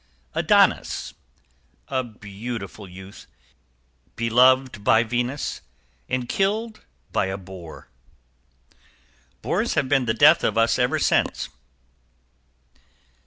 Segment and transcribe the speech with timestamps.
[0.21, 1.13] =ADONIS.
[1.87, 3.27] A beautiful youth,
[4.15, 5.61] beloved by Venus
[6.09, 6.79] and killed
[7.11, 7.87] by a boar.
[9.43, 11.49] =Bores have been the death of us ever since.